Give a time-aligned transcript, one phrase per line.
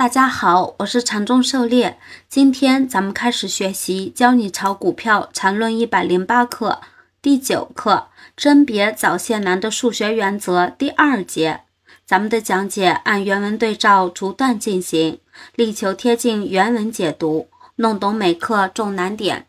[0.00, 1.98] 大家好，我是禅中狩猎。
[2.26, 6.80] 今天咱们开始学习《教你炒股票禅论一百零八课》
[7.20, 11.64] 第九课“甄别早泄难的数学原则”第二节。
[12.06, 15.20] 咱们的讲解按原文对照逐段进行，
[15.54, 19.48] 力求贴近原文解读，弄懂每课重难点。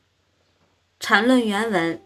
[0.99, 1.97] 禅论原文。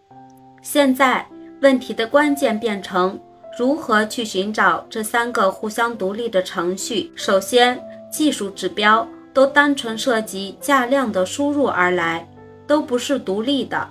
[0.61, 1.27] 现在
[1.63, 3.19] 问题的关键变成
[3.57, 7.11] 如何去寻找这三个互相独立的程序。
[7.15, 7.83] 首先。
[8.15, 12.25] 技术指标都单纯涉及价量的输入而来，
[12.65, 13.89] 都不是独立的，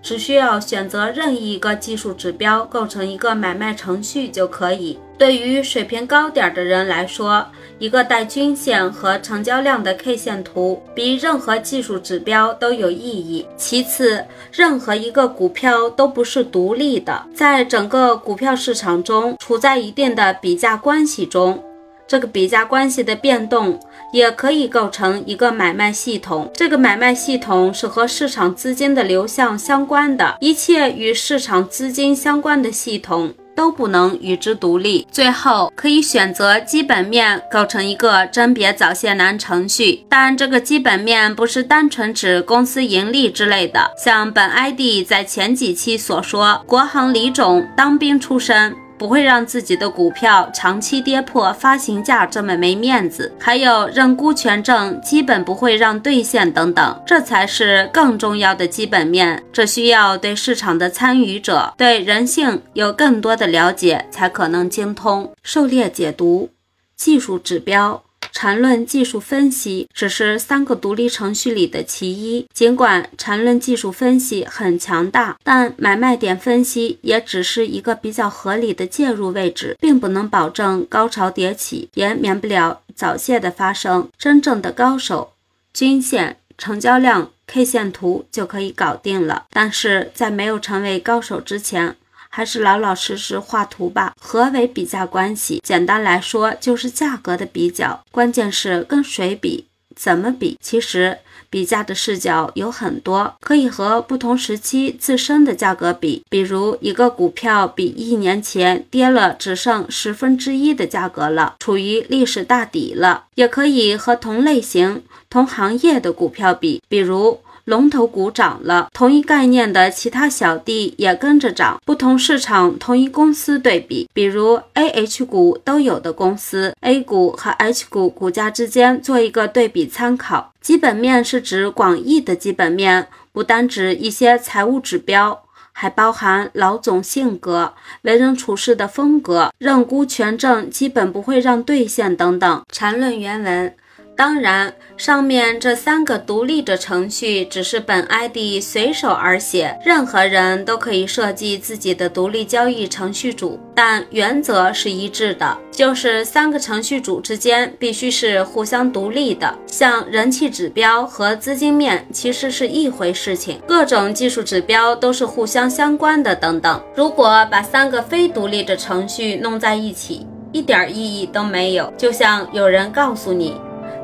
[0.00, 4.98] 只需要选择任意一个技术指标构成一个买卖程序就可以。
[5.18, 7.46] 对于水平高点的人来说，
[7.78, 13.46] 一个带均线和成交量的 K 线图比任何技术指标都有意义。
[13.58, 21.62] 其次，任何一个股票都不是独立的，在整个股票市场中处在一定的比价关系中。
[22.08, 23.78] 这个比价关系的变动
[24.12, 26.50] 也可以构成一个买卖系统。
[26.54, 35.06] 这个买卖系统是和市场资金的流向相关的，一切与市场资金相关的系统都不能与之独立。
[35.10, 43.90] 最后，可以选择基本面构成一个甄别早泄难程序，但这个基本面不是单纯指公司盈利之类的。
[44.02, 48.76] 像本 ID 在前几期所说，国航李总当兵出身。
[48.98, 59.42] 不会让自己的股票长期跌破发行价这么没面子，还有认沽权证基本不会让兑现等等，这才是更重要的基本面。
[59.52, 65.32] 这需要对市场的参与者、对人性有更多的了解，才可能精通。
[65.42, 66.50] 狩猎解读
[66.96, 68.02] 技术指标。
[68.38, 72.46] 缠论技术分析只是三个独立程序里的其一。
[72.52, 84.10] 尽管缠论技术分析很强大，但买卖点分析也只是一个比较合理的介入位置，并不能保证高潮迭起，也免不了早泄的发生。
[84.18, 85.32] 真正的高手，
[85.72, 89.46] 均线、成交量、K 线图就可以搞定了。
[89.50, 91.96] 但是在没有成为高手之前，
[92.36, 94.12] 还是老老实实画图吧。
[94.20, 95.62] 何为比价关系？
[95.64, 98.04] 简单来说，就是价格的比较。
[98.10, 99.64] 关键是跟谁比，
[99.94, 100.58] 怎么比。
[100.60, 101.16] 其实
[101.48, 106.22] 比价的视角有很多，可以和不同时期自身的价格比。
[106.28, 113.24] 比如一个股票比一年前跌了只剩十分之一的价格了，处于历史大底了。
[113.36, 117.40] 也可以和同类型、同行业的股票比，比如。
[117.66, 121.80] 龙头股涨了，同一概念的其他小弟也跟着涨。
[121.84, 130.52] 不同市场同一公司对比，比如 A、H 股都有的公司，A 股和 H 股股价之间做一个对比参考。
[130.60, 142.62] 基本面是指广义的基本面，不单指一些财务指标，还包含老总性格、为人处事的风格、认沽权证基本不会让兑现等等。
[142.70, 143.74] 缠论原文。
[144.16, 159.54] 当然，上面这三个独立的程序只是本 ID 随手而写，任何人都可以设计自己的独立交易程序组，但原则是一致的，就是三个程序组之间必须是互相独立的。
[159.66, 166.82] 像人气指标和资金面其实是一回事情，各种技术指标都是互相相关的等等。
[166.94, 171.92] 如果把三个非独立的程序弄在一起，一点意义都没有。
[171.98, 173.54] 就像有人告诉你。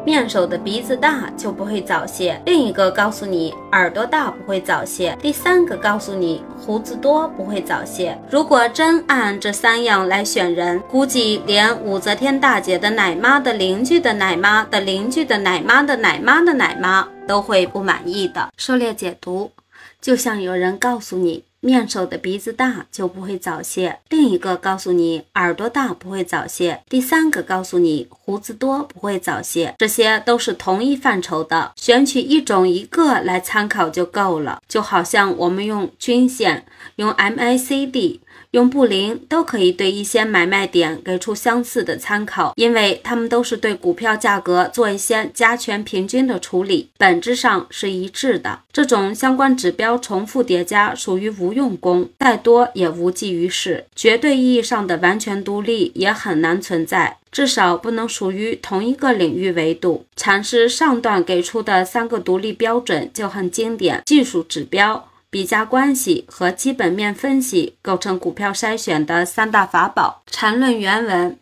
[0.04, 8.18] 面首的鼻子大就不会早泄，另一个告诉你耳朵大不会早泄，第三个告诉你胡子多不会早泄。
[8.28, 18.50] 如果真按这三样来选人，估计连武则天大姐的奶妈的邻居的奶妈的邻居的奶妈的奶妈的奶妈都会不满意的。
[18.56, 19.52] 狩猎解读，
[20.00, 21.44] 就像有人告诉你。
[21.64, 34.60] 面首的鼻子大就不会早泄，另一个告诉你耳朵大不会早泄，第三个告诉你胡子多不会早泄，这些都是同一范畴的，选取一种一个来参考就够了。
[34.66, 38.18] 就好像我们用均线，用 MACD。
[38.52, 48.60] 用布林都可以对一些买卖点给出相似的参考，因为它们都是对股票价格做一些加权平均的处理，本质上是一致的。
[48.70, 53.86] 这种相关指标重复叠加属于无用功，再多也无济于事。
[53.96, 60.04] 绝对意义上的完全独立也很难存在，至少不能属于同一个领域维度。
[60.14, 65.08] 禅师上段给出的三个独立标准就很经典：技术指标。
[65.32, 70.20] 比价关系和基本面分析构成股票筛选的三大法宝。
[70.26, 71.38] 缠论原文，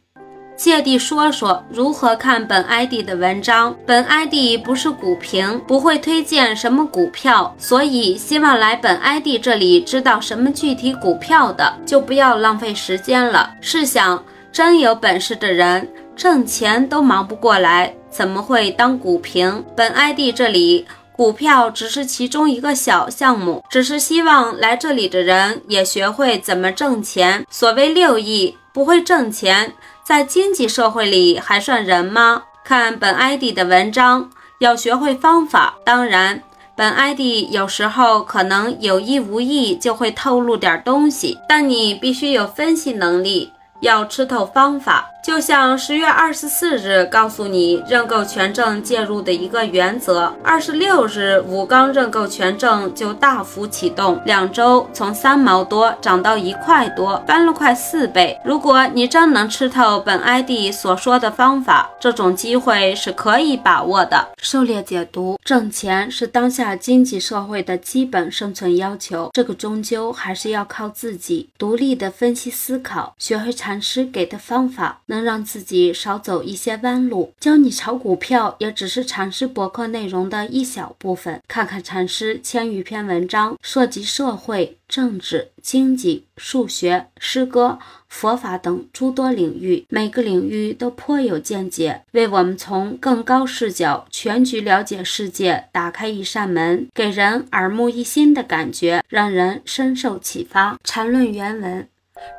[0.57, 3.75] 借地说说如何看本 ID 的文章。
[3.85, 13.57] 本 ID 不是股评，不会推荐什么股票，所以希望来本 ID 这里知道什么具体股票的，就不要浪费时间了。
[13.61, 17.93] 试想，真有本事的人挣钱都忙不过来。
[18.09, 19.65] 怎么会当股评？
[19.77, 20.87] 本 ID 这里
[21.21, 27.45] 股票只是其中一个小项目，只是希望来这里的人也学会怎么挣钱。
[27.51, 32.45] 所谓六亿不会挣钱，在经济社会里还算人吗？
[32.65, 34.31] 看本 ID 的文章，
[34.61, 35.75] 要学会方法。
[35.85, 36.43] 当然，
[36.75, 43.53] 本 ID 有时候可能有意无意就会透露点东西，但你必须有分析能力。
[43.83, 58.41] 要吃透方法，就像十月二十四日告诉你认购权证介入的一个原则，二十六日武钢认购权证就大幅启动，两周从三毛多涨到一块多，翻了快四倍。
[58.45, 64.27] 如果你真能吃透本 ID 所说的方法，这种机会是可以把握的。
[64.43, 73.51] 狩猎解读：挣钱是当下经济社会的基本生存要求，这个终究还是要靠自己独立的分析思考，学会。
[73.61, 77.35] 禅师给的方法能让自己少走一些弯路。
[77.41, 81.43] 教你炒股票也只是禅师博客内容的一小部分。
[81.49, 87.79] 看看禅师千余篇文章，涉及社会、政治、经济、数学、诗歌、
[88.09, 100.79] 佛法等诸多领域，每个领域都颇有见解，为我们从更高视角全局了解世界打开一扇门，给人耳目一新的感觉，让人深受启发。
[100.85, 101.89] 禅论原文。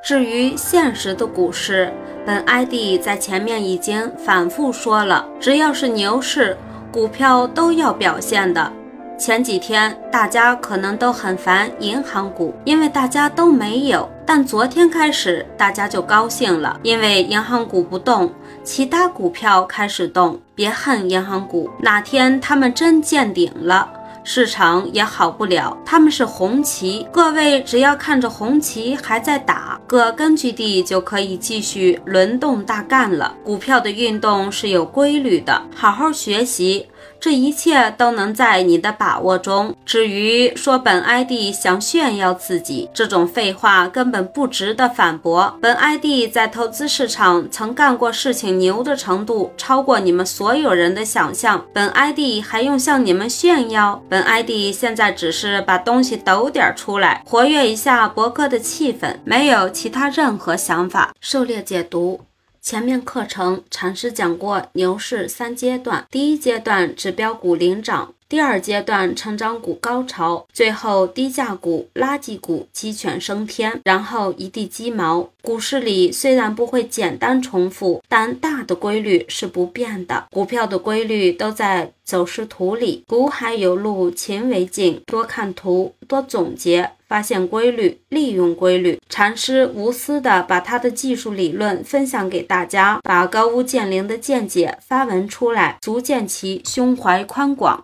[0.02, 1.92] 至于现实的股市，
[2.26, 6.58] 本 ID 在前面已经反复说了，只要是牛市，
[6.92, 8.72] 股票都要表现的。
[9.18, 14.10] 前几天大家可能都很烦银行股，因为大家都没有。
[14.26, 18.32] 但昨天开始，大家就高兴了，因为银行股不动，
[18.64, 20.40] 其他股票开始动。
[20.56, 23.92] 别恨银行股，哪天他们真见顶了。
[24.24, 33.36] 市场也好不了，他们是红旗，各位只要看着红旗还在打，各根据地就可以继续轮动大干了。
[33.44, 36.88] 股票的运动是有规律的，好好学习。
[37.20, 39.76] 这一切都能在你的把握中。
[39.86, 45.56] 至于说本 ID 想炫耀自己这种废话，根本不值得反驳。
[45.62, 51.64] 本 ID 在投资市场曾干过事情，牛的程度超过你们所有人的想象。
[51.74, 54.02] 本 ID 还用向你们炫耀？
[54.10, 61.12] 本 ID 现在只是把东西抖点出来，活跃一下博客的气氛，没有其他任何想法。
[61.20, 62.22] 狩猎解读。
[62.62, 75.28] 前面课程禅师讲过牛市三阶段，第一阶段指标股领涨，第二阶段成长股高潮，最后低价股、垃圾股鸡犬升天，然后一地鸡毛。
[75.42, 80.28] 股市里虽然不会简单重复，但大的规律是不变的。
[80.30, 86.92] 股票的规律都在走势图里，股海有路勤为径，多看图，多总结。
[87.12, 88.98] 发现规律，利用规律。
[89.10, 97.78] 禅师无私地把他的技术理论分享给大家，把高屋建瓴的见解发文出来，足见其胸怀宽广。